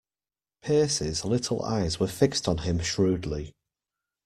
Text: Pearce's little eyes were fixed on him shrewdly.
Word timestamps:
Pearce's 0.63 1.23
little 1.25 1.61
eyes 1.61 1.99
were 1.99 2.07
fixed 2.07 2.47
on 2.47 2.57
him 2.57 2.79
shrewdly. 2.79 3.53